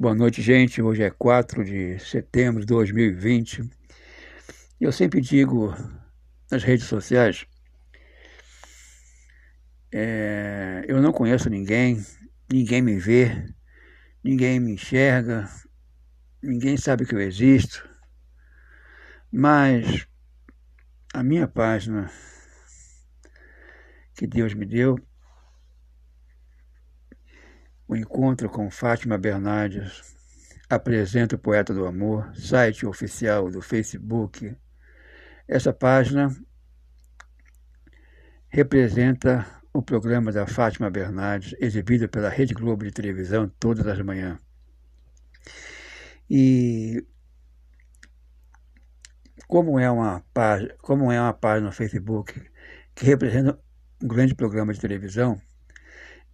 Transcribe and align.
Boa 0.00 0.14
noite, 0.14 0.40
gente. 0.40 0.80
Hoje 0.80 1.02
é 1.02 1.10
4 1.10 1.62
de 1.62 1.98
setembro 1.98 2.60
de 2.60 2.66
2020. 2.68 3.68
Eu 4.80 4.90
sempre 4.92 5.20
digo 5.20 5.74
nas 6.50 6.62
redes 6.62 6.86
sociais: 6.86 7.44
é, 9.92 10.86
eu 10.88 11.02
não 11.02 11.12
conheço 11.12 11.50
ninguém, 11.50 12.02
ninguém 12.50 12.80
me 12.80 12.98
vê, 12.98 13.44
ninguém 14.24 14.58
me 14.58 14.72
enxerga, 14.72 15.46
ninguém 16.42 16.78
sabe 16.78 17.04
que 17.04 17.14
eu 17.14 17.20
existo, 17.20 17.86
mas 19.30 20.06
a 21.12 21.22
minha 21.22 21.46
página 21.46 22.10
que 24.14 24.26
Deus 24.26 24.54
me 24.54 24.64
deu 24.64 24.98
o 27.90 27.96
encontro 27.96 28.48
com 28.48 28.70
Fátima 28.70 29.18
Bernardes 29.18 30.14
apresenta 30.68 31.34
o 31.34 31.38
Poeta 31.38 31.74
do 31.74 31.84
Amor, 31.84 32.30
site 32.36 32.86
oficial 32.86 33.50
do 33.50 33.60
Facebook. 33.60 34.56
Essa 35.48 35.72
página 35.72 36.32
representa 38.48 39.44
o 39.72 39.82
programa 39.82 40.30
da 40.30 40.46
Fátima 40.46 40.88
Bernardes, 40.88 41.56
exibido 41.58 42.08
pela 42.08 42.28
Rede 42.28 42.54
Globo 42.54 42.84
de 42.84 42.92
televisão 42.92 43.50
todas 43.58 43.84
as 43.84 44.00
manhãs. 44.00 44.38
E 46.30 47.04
como 49.48 49.80
é 49.80 49.90
uma 49.90 50.24
página, 50.32 50.76
como 50.80 51.10
é 51.10 51.20
uma 51.20 51.34
página 51.34 51.66
no 51.66 51.72
Facebook 51.72 52.40
que 52.94 53.04
representa 53.04 53.58
um 54.00 54.06
grande 54.06 54.32
programa 54.36 54.72
de 54.72 54.78
televisão, 54.78 55.42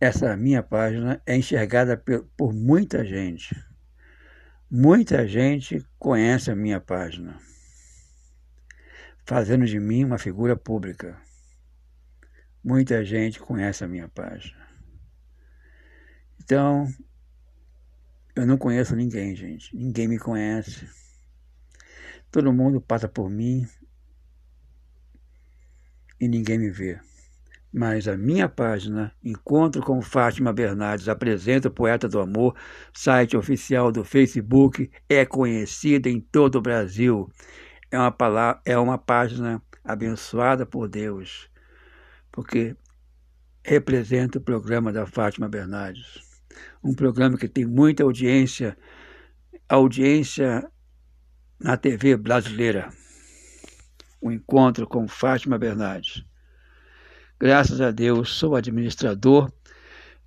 essa 0.00 0.36
minha 0.36 0.62
página 0.62 1.22
é 1.24 1.36
enxergada 1.36 2.02
por 2.36 2.52
muita 2.52 3.04
gente. 3.04 3.56
Muita 4.70 5.26
gente 5.26 5.86
conhece 5.98 6.50
a 6.50 6.56
minha 6.56 6.80
página, 6.80 7.38
fazendo 9.24 9.64
de 9.64 9.78
mim 9.78 10.04
uma 10.04 10.18
figura 10.18 10.56
pública. 10.56 11.16
Muita 12.62 13.04
gente 13.04 13.38
conhece 13.38 13.84
a 13.84 13.88
minha 13.88 14.08
página. 14.08 14.66
Então, 16.42 16.86
eu 18.34 18.44
não 18.44 18.58
conheço 18.58 18.96
ninguém, 18.96 19.34
gente. 19.34 19.74
Ninguém 19.74 20.08
me 20.08 20.18
conhece. 20.18 20.88
Todo 22.30 22.52
mundo 22.52 22.80
passa 22.80 23.08
por 23.08 23.30
mim 23.30 23.66
e 26.20 26.28
ninguém 26.28 26.58
me 26.58 26.70
vê 26.70 27.00
mas 27.76 28.08
a 28.08 28.16
minha 28.16 28.48
página, 28.48 29.12
Encontro 29.22 29.82
com 29.82 30.00
Fátima 30.00 30.50
Bernardes, 30.50 31.10
apresenta 31.10 31.68
o 31.68 31.70
Poeta 31.70 32.08
do 32.08 32.18
Amor, 32.18 32.56
site 32.90 33.36
oficial 33.36 33.92
do 33.92 34.02
Facebook, 34.02 34.90
é 35.06 35.26
conhecida 35.26 36.08
em 36.08 36.18
todo 36.18 36.56
o 36.56 36.62
Brasil. 36.62 37.30
É 37.90 37.98
uma, 37.98 38.10
palavra, 38.10 38.62
é 38.64 38.78
uma 38.78 38.96
página 38.96 39.62
abençoada 39.84 40.64
por 40.64 40.88
Deus, 40.88 41.50
porque 42.32 42.74
representa 43.62 44.38
o 44.38 44.40
programa 44.42 44.90
da 44.90 45.04
Fátima 45.04 45.46
Bernardes. 45.46 46.22
Um 46.82 46.94
programa 46.94 47.36
que 47.36 47.46
tem 47.46 47.66
muita 47.66 48.04
audiência, 48.04 48.74
audiência 49.68 50.66
na 51.60 51.76
TV 51.76 52.16
brasileira. 52.16 52.88
O 54.18 54.32
encontro 54.32 54.86
com 54.86 55.06
Fátima 55.06 55.58
Bernardes. 55.58 56.24
Graças 57.38 57.82
a 57.82 57.90
Deus, 57.90 58.30
sou 58.30 58.56
administrador 58.56 59.52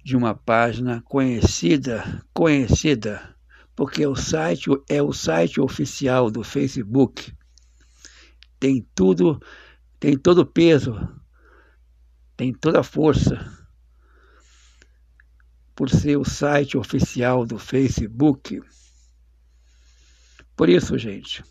de 0.03 0.15
uma 0.15 0.35
página 0.35 1.01
conhecida, 1.01 2.23
conhecida, 2.31 3.35
porque 3.75 4.05
o 4.05 4.15
site 4.15 4.69
é 4.87 5.01
o 5.01 5.11
site 5.11 5.59
oficial 5.59 6.29
do 6.29 6.43
Facebook. 6.43 7.35
Tem 8.59 8.87
tudo, 8.93 9.41
tem 9.99 10.15
todo 10.15 10.41
o 10.41 10.45
peso, 10.45 10.95
tem 12.37 12.53
toda 12.53 12.81
a 12.81 12.83
força 12.83 13.43
por 15.75 15.89
ser 15.89 16.15
o 16.15 16.23
site 16.23 16.77
oficial 16.77 17.43
do 17.43 17.57
Facebook. 17.57 18.61
Por 20.55 20.69
isso, 20.69 20.95
gente, 20.95 21.43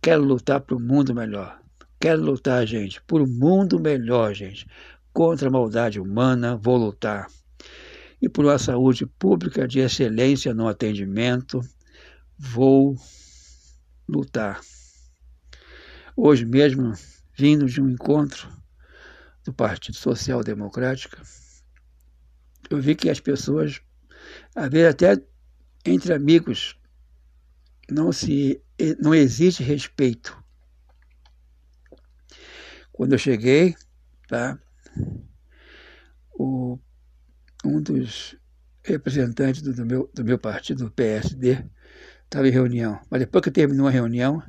quero 0.00 0.24
lutar 0.24 0.62
para 0.62 0.74
um 0.74 0.80
mundo 0.80 1.14
melhor. 1.14 1.65
Quero 1.98 2.22
lutar, 2.22 2.66
gente, 2.66 3.00
por 3.02 3.22
um 3.22 3.26
mundo 3.26 3.80
melhor, 3.80 4.34
gente. 4.34 4.66
Contra 5.12 5.48
a 5.48 5.50
maldade 5.50 5.98
humana, 5.98 6.56
vou 6.56 6.76
lutar. 6.76 7.26
E 8.20 8.28
por 8.28 8.44
uma 8.44 8.58
saúde 8.58 9.06
pública 9.06 9.66
de 9.66 9.78
excelência 9.80 10.52
no 10.52 10.68
atendimento, 10.68 11.60
vou 12.38 12.96
lutar. 14.06 14.60
Hoje 16.14 16.44
mesmo, 16.44 16.92
vindo 17.34 17.66
de 17.66 17.80
um 17.80 17.88
encontro 17.88 18.48
do 19.44 19.52
Partido 19.52 19.96
Social 19.96 20.42
Democrático, 20.42 21.16
eu 22.68 22.80
vi 22.80 22.94
que 22.94 23.08
as 23.08 23.20
pessoas, 23.20 23.80
às 24.54 24.68
vezes 24.68 24.90
até 24.90 25.22
entre 25.84 26.12
amigos, 26.12 26.78
não 27.90 28.12
se 28.12 28.60
não 29.00 29.14
existe 29.14 29.62
respeito 29.62 30.36
quando 32.96 33.12
eu 33.12 33.18
cheguei, 33.18 33.76
tá, 34.26 34.58
o, 36.32 36.78
um 37.62 37.80
dos 37.80 38.34
representantes 38.82 39.60
do, 39.60 39.74
do, 39.74 39.84
meu, 39.84 40.10
do 40.14 40.24
meu 40.24 40.38
partido, 40.38 40.84
do 40.84 40.90
PSD, 40.90 41.62
estava 42.24 42.48
em 42.48 42.50
reunião. 42.50 42.98
Mas 43.10 43.20
depois 43.20 43.44
que 43.44 43.50
terminou 43.50 43.86
a 43.86 43.90
reunião, 43.90 44.42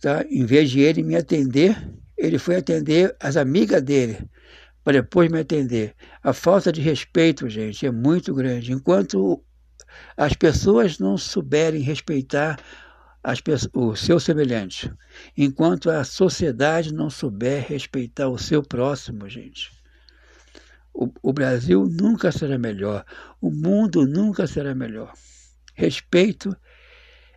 tá, 0.00 0.24
em 0.30 0.46
vez 0.46 0.70
de 0.70 0.80
ele 0.80 1.02
me 1.02 1.16
atender, 1.16 1.76
ele 2.16 2.38
foi 2.38 2.56
atender 2.56 3.14
as 3.18 3.36
amigas 3.36 3.82
dele, 3.82 4.18
para 4.84 5.00
depois 5.00 5.28
me 5.28 5.40
atender. 5.40 5.96
A 6.22 6.32
falta 6.32 6.70
de 6.70 6.80
respeito, 6.80 7.48
gente, 7.48 7.84
é 7.84 7.90
muito 7.90 8.32
grande. 8.32 8.72
Enquanto 8.72 9.42
as 10.16 10.34
pessoas 10.34 11.00
não 11.00 11.18
souberem 11.18 11.82
respeitar 11.82 12.56
as, 13.24 13.42
o 13.72 13.96
seu 13.96 14.20
semelhante. 14.20 14.92
Enquanto 15.34 15.90
a 15.90 16.04
sociedade 16.04 16.92
não 16.92 17.08
souber 17.08 17.66
respeitar 17.66 18.28
o 18.28 18.36
seu 18.36 18.62
próximo, 18.62 19.26
gente, 19.30 19.72
o, 20.92 21.10
o 21.22 21.32
Brasil 21.32 21.86
nunca 21.86 22.30
será 22.30 22.58
melhor, 22.58 23.04
o 23.40 23.50
mundo 23.50 24.06
nunca 24.06 24.46
será 24.46 24.74
melhor. 24.74 25.14
Respeito 25.74 26.54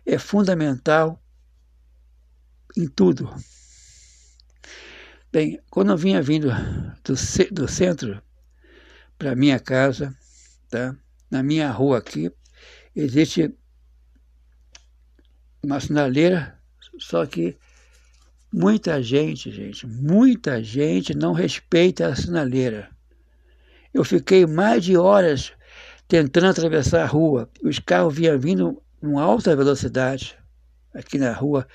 é 0.04 0.18
fundamental 0.18 1.20
em 2.76 2.86
tudo. 2.86 3.34
Bem, 5.32 5.60
quando 5.70 5.90
eu 5.90 5.96
vinha 5.96 6.22
vindo 6.22 6.48
do, 7.02 7.14
do 7.52 7.68
centro 7.68 8.22
para 9.18 9.34
minha 9.34 9.58
casa, 9.58 10.14
tá? 10.70 10.94
na 11.30 11.42
minha 11.42 11.70
rua 11.70 11.98
aqui, 11.98 12.30
existe 12.94 13.54
uma 15.62 15.80
sinaleira, 15.80 16.58
só 16.98 17.26
que 17.26 17.56
muita 18.52 19.02
gente, 19.02 19.50
gente, 19.50 19.86
muita 19.86 20.62
gente 20.62 21.14
não 21.14 21.32
respeita 21.32 22.08
a 22.08 22.16
sinaleira. 22.16 22.90
Eu 23.92 24.04
fiquei 24.04 24.46
mais 24.46 24.84
de 24.84 24.96
horas 24.96 25.52
tentando 26.06 26.46
atravessar 26.46 27.02
a 27.02 27.06
rua. 27.06 27.50
Os 27.62 27.78
carros 27.78 28.14
vinham 28.14 28.38
vindo 28.38 28.82
em 29.02 29.18
alta 29.18 29.54
velocidade 29.54 30.36
aqui 30.94 31.18
na 31.18 31.32
rua, 31.32 31.66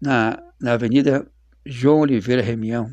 na, 0.00 0.42
na 0.60 0.72
Avenida 0.74 1.26
João 1.64 2.00
Oliveira 2.00 2.42
Remião. 2.42 2.92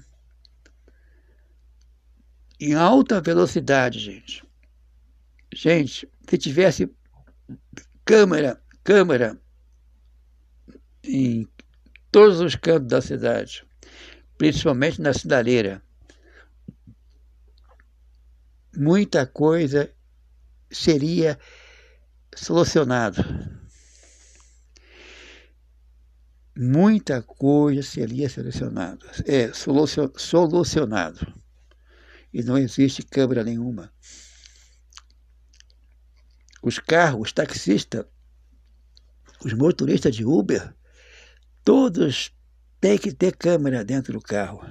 Em 2.60 2.74
alta 2.74 3.20
velocidade, 3.20 4.00
gente. 4.00 4.44
Gente, 5.54 6.08
se 6.28 6.38
tivesse 6.38 6.90
câmera, 8.04 8.62
câmera 8.84 9.40
em 11.08 11.48
todos 12.12 12.40
os 12.40 12.56
cantos 12.56 12.88
da 12.88 13.02
cidade, 13.02 13.66
principalmente 14.38 15.02
na 15.02 15.14
cidaleira. 15.14 15.82
Muita 18.76 19.26
coisa 19.26 19.92
seria 20.72 21.40
solucionada. 22.36 23.24
Muita 26.58 27.22
coisa 27.22 27.84
seria 27.84 28.30
solucionada. 28.30 29.06
É, 29.26 29.52
solucionado. 29.54 31.34
E 32.34 32.44
não 32.44 32.58
existe 32.58 33.04
câmera 33.04 33.44
nenhuma. 33.44 33.92
Os 36.62 36.80
carros, 36.80 37.28
os 37.28 37.34
taxistas, 37.34 38.06
os 39.44 39.54
motoristas 39.54 40.16
de 40.16 40.26
Uber 40.26 40.74
Todos 41.66 42.32
têm 42.80 42.96
que 42.96 43.12
ter 43.12 43.36
câmera 43.36 43.84
dentro 43.84 44.14
do 44.14 44.22
carro. 44.22 44.64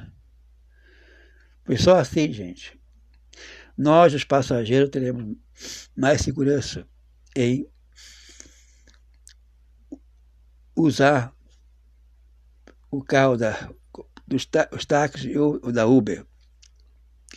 Foi 1.65 1.77
só 1.77 1.97
assim, 1.97 2.33
gente. 2.33 2.81
Nós, 3.77 4.15
os 4.15 4.23
passageiros, 4.23 4.91
teremos 4.91 5.37
mais 5.97 6.21
segurança 6.23 6.87
em 7.37 7.69
usar 10.77 11.35
o 12.89 13.03
carro 13.03 13.37
da, 13.37 13.69
dos 14.25 14.47
táxis 14.87 15.35
ou 15.35 15.73
da 15.73 15.87
Uber. 15.87 16.25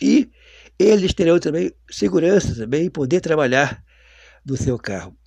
E 0.00 0.30
eles 0.78 1.12
terão 1.12 1.40
também 1.40 1.74
segurança 1.90 2.54
também 2.54 2.86
em 2.86 2.90
poder 2.90 3.20
trabalhar 3.20 3.84
no 4.46 4.56
seu 4.56 4.78
carro. 4.78 5.18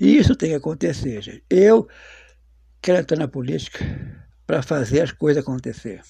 Isso 0.00 0.36
tem 0.36 0.50
que 0.50 0.54
acontecer, 0.54 1.20
gente. 1.20 1.44
Eu 1.50 1.88
quero 2.80 2.98
entrar 2.98 3.18
na 3.18 3.28
política 3.28 3.84
para 4.46 4.62
fazer 4.62 5.02
as 5.02 5.12
coisas 5.12 5.42
acontecer. 5.42 6.00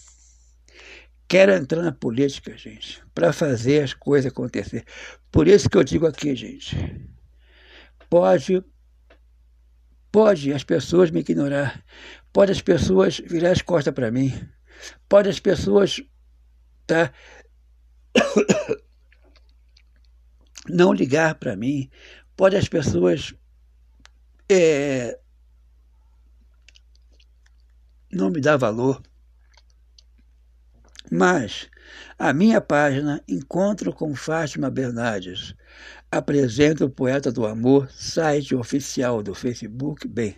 Quero 1.26 1.52
entrar 1.52 1.82
na 1.82 1.92
política, 1.92 2.56
gente, 2.56 3.02
para 3.14 3.32
fazer 3.32 3.82
as 3.82 3.92
coisas 3.92 4.30
acontecer. 4.30 4.84
Por 5.30 5.46
isso 5.46 5.68
que 5.68 5.76
eu 5.76 5.84
digo 5.84 6.06
aqui, 6.06 6.34
gente, 6.34 6.76
pode 8.08 8.62
pode 10.10 10.52
as 10.54 10.64
pessoas 10.64 11.10
me 11.10 11.20
ignorar, 11.20 11.84
pode 12.32 12.50
as 12.50 12.62
pessoas 12.62 13.18
virar 13.18 13.50
as 13.50 13.60
costas 13.60 13.92
para 13.92 14.10
mim, 14.10 14.32
pode 15.06 15.28
as 15.28 15.38
pessoas 15.38 16.02
tá 16.86 17.12
não 20.66 20.94
ligar 20.94 21.34
para 21.34 21.54
mim, 21.56 21.90
pode 22.34 22.56
as 22.56 22.68
pessoas 22.68 23.34
é, 24.50 25.18
não 28.10 28.30
me 28.30 28.40
dar 28.40 28.56
valor. 28.56 29.02
Mas 31.10 31.70
a 32.18 32.32
minha 32.32 32.60
página 32.60 33.22
Encontro 33.26 33.92
com 33.92 34.14
Fátima 34.14 34.70
Bernardes 34.70 35.54
apresenta 36.10 36.84
o 36.84 36.90
Poeta 36.90 37.32
do 37.32 37.46
Amor, 37.46 37.90
site 37.90 38.54
oficial 38.54 39.22
do 39.22 39.34
Facebook. 39.34 40.06
Bem, 40.06 40.36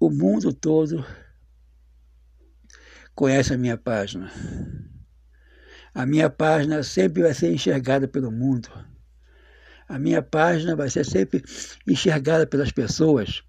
o 0.00 0.10
mundo 0.10 0.52
todo 0.52 1.04
conhece 3.14 3.52
a 3.52 3.58
minha 3.58 3.76
página. 3.76 4.32
A 5.94 6.06
minha 6.06 6.30
página 6.30 6.82
sempre 6.82 7.22
vai 7.22 7.34
ser 7.34 7.52
enxergada 7.52 8.08
pelo 8.08 8.30
mundo. 8.30 8.70
A 9.92 9.98
minha 9.98 10.22
página 10.22 10.74
vai 10.74 10.88
ser 10.88 11.04
sempre 11.04 11.44
enxergada 11.86 12.46
pelas 12.46 12.72
pessoas. 12.72 13.42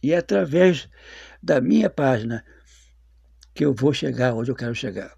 E 0.00 0.12
é 0.12 0.18
através 0.18 0.88
da 1.42 1.60
minha 1.60 1.90
página 1.90 2.44
que 3.52 3.64
eu 3.64 3.74
vou 3.74 3.92
chegar 3.92 4.34
onde 4.34 4.52
eu 4.52 4.54
quero 4.54 4.72
chegar. 4.72 5.12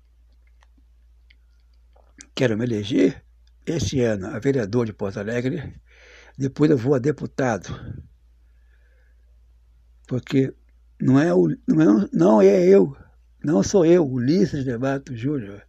Quero 2.34 2.56
me 2.56 2.64
eleger 2.64 3.23
esse 3.67 4.00
ano 4.00 4.28
a 4.28 4.38
vereador 4.38 4.87
de 4.87 4.94
Porto 4.94 5.20
Alegre, 5.20 5.78
depois 6.38 6.70
eu 6.70 6.78
vou 6.78 6.94
a 6.94 6.99
deputado. 6.99 7.69
Porque 10.08 10.55
não 10.99 11.20
é, 11.20 11.34
o, 11.34 11.55
não 11.69 11.82
é, 11.82 12.08
não 12.14 12.40
é 12.40 12.67
eu, 12.67 12.96
não 13.44 13.62
sou 13.62 13.84
eu, 13.84 14.11
Ulisses 14.11 14.64
de 14.64 14.78
Mato 14.78 15.14
Júnior. 15.14 15.62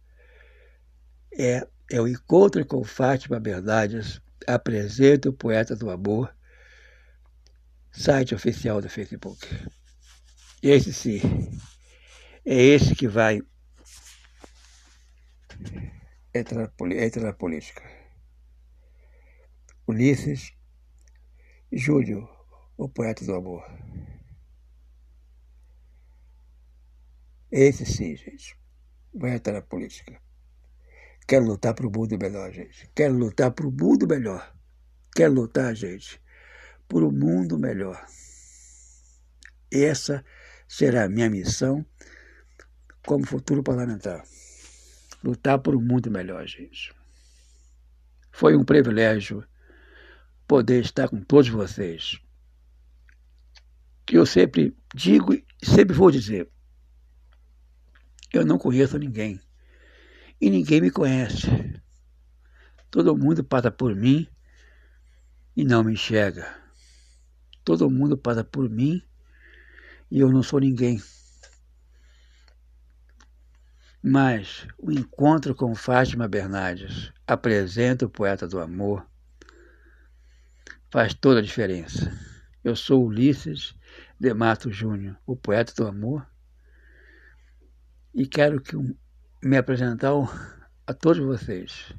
É 1.30 1.68
é 1.90 2.00
o 2.00 2.08
encontro 2.08 2.64
com 2.66 2.84
Fátima 2.84 3.40
Bernardes, 3.40 4.20
apresenta 4.46 5.28
o 5.28 5.32
Poeta 5.32 5.74
do 5.74 5.90
Amor, 5.90 6.34
site 7.90 8.34
oficial 8.34 8.80
do 8.80 8.88
Facebook. 8.88 9.46
Esse 10.62 10.92
sim, 10.92 11.20
é 12.44 12.54
esse 12.54 12.94
que 12.94 13.06
vai 13.06 13.40
entrar, 16.34 16.72
entrar 16.80 17.22
na 17.22 17.32
política. 17.32 17.82
Ulisses 19.86 20.52
Júlio, 21.70 22.26
o 22.78 22.88
poeta 22.88 23.24
do 23.26 23.34
amor. 23.34 23.62
Esse 27.50 27.84
sim, 27.84 28.16
gente, 28.16 28.58
vai 29.12 29.34
entrar 29.34 29.52
na 29.52 29.62
política. 29.62 30.18
Quero 31.28 31.44
lutar 31.44 31.74
para 31.74 31.86
o 31.86 31.90
mundo 31.90 32.16
melhor, 32.18 32.50
gente. 32.50 32.90
Quero 32.94 33.12
lutar 33.12 33.50
para 33.50 33.66
o 33.66 33.70
mundo 33.70 34.08
melhor. 34.08 34.50
Quero 35.14 35.34
lutar, 35.34 35.74
gente, 35.74 36.18
por 36.88 37.04
um 37.04 37.12
mundo 37.12 37.58
melhor. 37.58 38.02
Essa 39.70 40.24
será 40.66 41.04
a 41.04 41.08
minha 41.08 41.28
missão 41.28 41.84
como 43.06 43.26
futuro 43.26 43.62
parlamentar. 43.62 44.24
Lutar 45.22 45.58
por 45.58 45.76
um 45.76 45.82
mundo 45.82 46.10
melhor, 46.10 46.46
gente. 46.46 46.94
Foi 48.32 48.56
um 48.56 48.64
privilégio 48.64 49.46
poder 50.46 50.82
estar 50.82 51.10
com 51.10 51.20
todos 51.20 51.50
vocês. 51.50 52.18
Que 54.06 54.16
eu 54.16 54.24
sempre 54.24 54.74
digo 54.94 55.34
e 55.34 55.44
sempre 55.62 55.94
vou 55.94 56.10
dizer. 56.10 56.48
Eu 58.32 58.46
não 58.46 58.56
conheço 58.56 58.98
ninguém 58.98 59.38
e 60.40 60.50
ninguém 60.50 60.80
me 60.80 60.90
conhece. 60.90 61.46
Todo 62.90 63.16
mundo 63.16 63.44
passa 63.44 63.70
por 63.70 63.94
mim 63.94 64.26
e 65.56 65.64
não 65.64 65.84
me 65.84 65.92
enxerga. 65.92 66.56
Todo 67.64 67.90
mundo 67.90 68.16
passa 68.16 68.42
por 68.42 68.68
mim 68.68 69.02
e 70.10 70.20
eu 70.20 70.30
não 70.30 70.42
sou 70.42 70.60
ninguém. 70.60 71.02
Mas 74.02 74.66
o 74.78 74.92
encontro 74.92 75.54
com 75.54 75.74
Fátima 75.74 76.28
Bernardes 76.28 77.12
apresenta 77.26 78.06
o 78.06 78.10
poeta 78.10 78.46
do 78.46 78.60
amor 78.60 79.06
faz 80.90 81.14
toda 81.14 81.40
a 81.40 81.42
diferença. 81.42 82.12
Eu 82.64 82.74
sou 82.74 83.06
Ulisses 83.06 83.74
de 84.18 84.32
Mato 84.34 84.70
Júnior, 84.70 85.16
o 85.26 85.36
poeta 85.36 85.72
do 85.74 85.86
amor, 85.86 86.26
e 88.14 88.26
quero 88.26 88.60
que 88.60 88.76
um 88.76 88.96
me 89.42 89.56
apresentar 89.56 90.12
a 90.86 90.92
todos 90.92 91.24
vocês, 91.24 91.94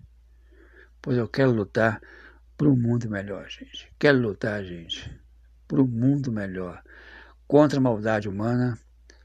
pois 1.02 1.18
eu 1.18 1.28
quero 1.28 1.52
lutar 1.52 2.02
por 2.58 2.68
um 2.68 2.76
mundo 2.76 3.10
melhor, 3.10 3.48
gente. 3.50 3.90
Quero 3.98 4.20
lutar, 4.20 4.64
gente, 4.64 5.10
por 5.68 5.80
um 5.80 5.88
mundo 5.88 6.32
melhor, 6.32 6.84
contra 7.48 7.80
a 7.80 7.82
maldade 7.82 8.28
humana 8.28 8.78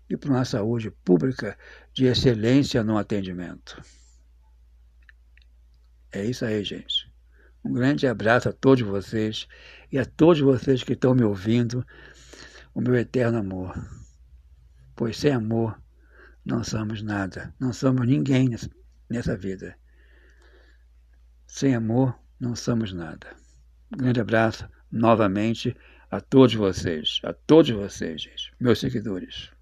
e 0.08 0.16
por 0.16 0.30
uma 0.30 0.44
saúde 0.44 0.90
pública 0.90 1.58
de 1.92 2.04
excelência 2.04 2.84
no 2.84 2.96
atendimento. 2.96 3.82
É 6.12 6.24
isso 6.24 6.44
aí, 6.44 6.62
gente. 6.62 7.12
Um 7.64 7.72
grande 7.72 8.06
abraço 8.06 8.48
a 8.48 8.52
todos 8.52 8.86
vocês 8.86 9.48
e 9.90 9.98
a 9.98 10.04
todos 10.04 10.40
vocês 10.40 10.84
que 10.84 10.92
estão 10.92 11.14
me 11.14 11.24
ouvindo, 11.24 11.84
o 12.72 12.80
meu 12.80 12.94
eterno 12.94 13.38
amor. 13.38 13.74
Pois 14.94 15.16
sem 15.16 15.32
amor 15.32 15.82
não 16.44 16.62
somos 16.62 17.02
nada, 17.02 17.54
não 17.58 17.72
somos 17.72 18.06
ninguém 18.06 18.50
nessa 19.08 19.36
vida. 19.36 19.76
Sem 21.46 21.74
amor, 21.74 22.18
não 22.38 22.54
somos 22.54 22.92
nada. 22.92 23.34
Um 23.92 23.96
grande 23.96 24.20
abraço 24.20 24.68
novamente 24.90 25.76
a 26.10 26.20
todos 26.20 26.54
vocês, 26.54 27.20
a 27.24 27.32
todos 27.32 27.70
vocês, 27.70 28.28
meus 28.60 28.80
seguidores. 28.80 29.53